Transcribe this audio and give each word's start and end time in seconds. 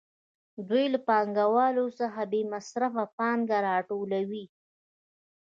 دوی 0.69 0.85
له 0.93 0.99
پانګوالو 1.07 1.85
څخه 1.99 2.21
بې 2.31 2.41
مصرفه 2.53 3.03
پانګه 3.17 3.57
راټولوي 3.67 4.45